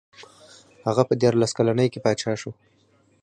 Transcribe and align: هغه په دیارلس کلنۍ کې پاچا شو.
هغه 0.87 1.03
په 1.09 1.13
دیارلس 1.21 1.51
کلنۍ 1.57 1.87
کې 1.93 2.03
پاچا 2.05 2.31
شو. 2.41 2.51